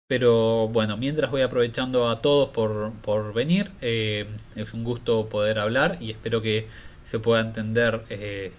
[0.08, 4.25] Pero bueno, mientras voy aprovechando a todos por, venir, eh,
[4.56, 6.65] es un gusto poder hablar y espero que
[7.03, 8.53] se pueda entender eh,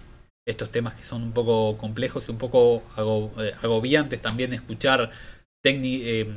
[0.49, 2.83] estos temas que son un poco complejos y un poco
[3.39, 5.11] eh, agobiantes también escuchar
[5.63, 6.27] eh,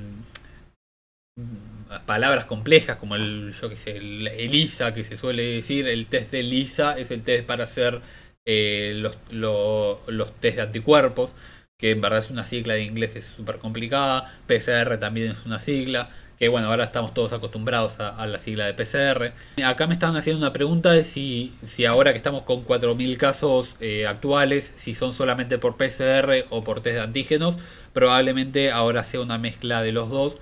[2.05, 6.31] palabras complejas como el yo que sé el ELISA que se suele decir el test
[6.33, 8.01] de ELISA es el test para hacer
[8.47, 11.35] eh, los, los test de anticuerpos
[11.79, 15.47] que en verdad es una sigla de inglés que es súper complicada PCR también es
[15.47, 19.33] una sigla que bueno, ahora estamos todos acostumbrados a, la sigla de PCR.
[19.65, 23.77] Acá me están haciendo una pregunta de si, si ahora que estamos con 4.000 casos
[23.81, 27.57] eh, actuales, si son solamente por PCR o por test de antígenos,
[27.93, 30.39] probablemente ahora sea una mezcla de los dos.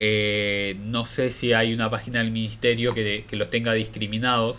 [0.00, 4.58] Eh, no sé si hay una página del ministerio que, que los tenga discriminados,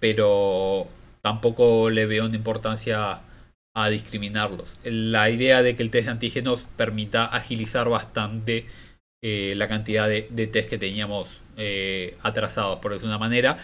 [0.00, 0.88] pero
[1.20, 3.20] tampoco le veo una importancia
[3.74, 4.76] a discriminarlos.
[4.84, 8.66] La idea de que el test de antígenos permita agilizar bastante
[9.24, 13.58] eh, la cantidad de, test que teníamos eh, atrasados, por decirlo de una manera.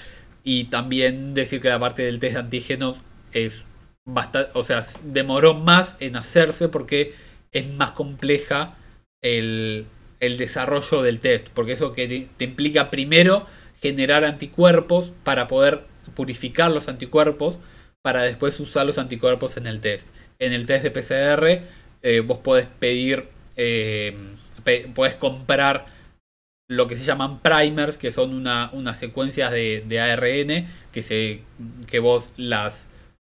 [0.44, 3.01] Y también decir que la parte del test de antígenos
[3.33, 3.64] es
[4.05, 7.12] bastante, o sea, demoró más en hacerse porque
[7.51, 8.77] es más compleja
[9.21, 9.87] el,
[10.21, 11.49] desarrollo del test.
[11.49, 13.44] Porque eso que te, implica primero
[13.83, 15.83] generar anticuerpos para poder
[16.14, 17.59] purificar los anticuerpos
[18.01, 20.07] para después usar los anticuerpos en el test.
[20.38, 21.64] En el test de PCR
[22.03, 23.29] eh, vos podés pedir
[24.94, 25.87] puedes comprar
[26.70, 31.42] lo que se llaman primers, que son una, unas secuencias de, ARN que, se,
[31.90, 32.88] que vos las,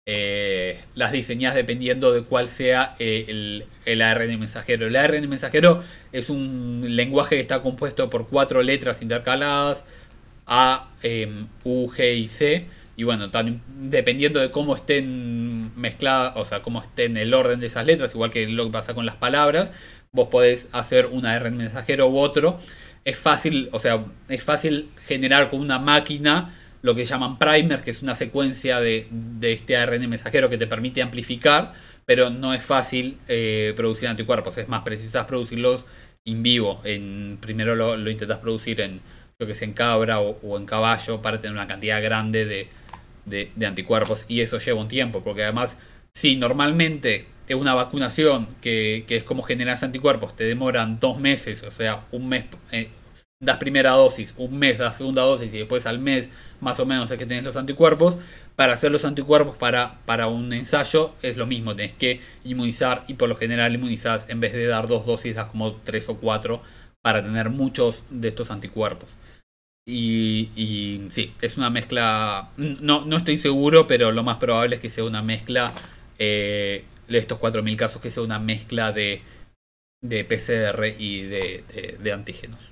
[0.07, 4.87] eh, las diseñás dependiendo de cuál sea eh, el, ARN mensajero.
[4.87, 9.83] El ARN mensajero es un lenguaje que está compuesto por cuatro letras intercaladas,
[10.47, 12.67] A, em, U, G y C.
[12.97, 13.29] Y bueno,
[13.81, 18.29] dependiendo de cómo estén mezcladas, o sea, cómo estén el orden de esas letras, igual
[18.29, 19.71] que lo que pasa con las palabras,
[20.11, 22.59] vos podés hacer un ARN mensajero u otro.
[23.03, 27.91] Es fácil, o sea, es fácil generar con una máquina lo que llaman primer, que
[27.91, 29.07] es una secuencia de,
[29.41, 31.73] este ARN mensajero que te permite amplificar,
[32.05, 34.57] pero no es fácil eh, producir anticuerpos.
[34.57, 35.85] Es más, precisas producirlos
[36.23, 36.81] in vivo.
[36.85, 39.01] En, primero lo, lo intentas producir en,
[39.37, 42.69] lo que es en cabra o, en caballo para tener una cantidad grande de,
[43.25, 45.77] de anticuerpos y eso lleva un tiempo, porque además,
[46.13, 52.05] si normalmente una vacunación que, es como generas anticuerpos, te demoran dos meses, o sea,
[52.11, 52.89] un mes, eh,
[53.39, 56.29] das primera dosis, un mes das segunda dosis y después al mes
[56.61, 58.17] más o menos es que tenés los anticuerpos.
[58.55, 63.15] Para hacer los anticuerpos para, para un ensayo es lo mismo, tenés que inmunizar y
[63.15, 66.61] por lo general inmunizás en vez de dar dos dosis, das como tres o cuatro
[67.01, 69.09] para tener muchos de estos anticuerpos.
[69.87, 74.89] Y, sí, es una mezcla, no, no estoy seguro, pero lo más probable es que
[74.89, 75.73] sea una mezcla
[76.17, 79.21] eh, estos 4.000 casos que sea una mezcla de,
[80.01, 82.71] de PCR y de, antígenos.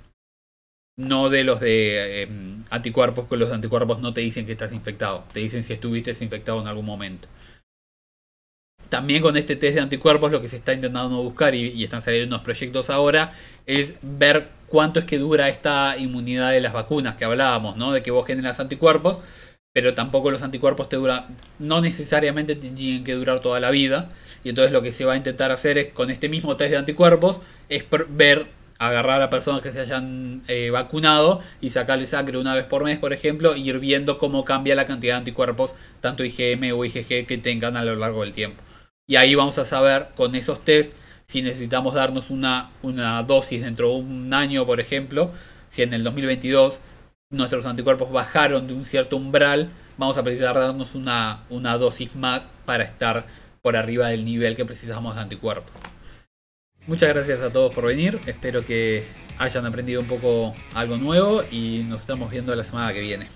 [0.97, 5.23] No de los de em, anticuerpos, porque los anticuerpos no te dicen que estás infectado,
[5.33, 7.27] te dicen si estuviste infectado en algún momento.
[8.89, 12.35] También con este test de anticuerpos lo que se está intentando buscar y están saliendo
[12.35, 13.31] unos proyectos ahora
[13.65, 17.91] es ver cuánto es que dura esta inmunidad de las vacunas que hablábamos, ¿no?
[17.91, 19.19] De que vos generas anticuerpos
[19.73, 24.09] pero tampoco los anticuerpos te duran, no necesariamente tienen que durar toda la vida.
[24.43, 26.77] Y entonces lo que se va a intentar hacer es con este mismo test de
[26.77, 28.47] anticuerpos, es ver,
[28.77, 32.99] agarrar a personas que se hayan eh, vacunado y sacarle sangre una vez por mes,
[32.99, 37.25] por ejemplo, e ir viendo cómo cambia la cantidad de anticuerpos, tanto IgM o IgG
[37.25, 38.61] que tengan a lo largo del tiempo.
[39.07, 40.93] Y ahí vamos a saber con esos test
[41.25, 45.31] si necesitamos darnos una, una dosis dentro de un año, por ejemplo,
[45.69, 46.79] si en el 2022
[47.29, 52.47] nuestros anticuerpos bajaron de un cierto umbral, vamos a precisar darnos una, una dosis más
[52.65, 53.25] para estar
[53.61, 55.71] por arriba del nivel que precisamos de anticuerpos.
[56.85, 59.05] Muchas gracias a todos por venir, espero que
[59.37, 63.27] hayan aprendido un poco algo nuevo y nos estamos viendo la semana que viene.